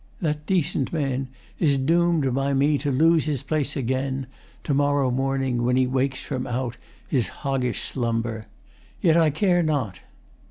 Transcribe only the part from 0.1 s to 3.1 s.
That decent man Is doom'd by me to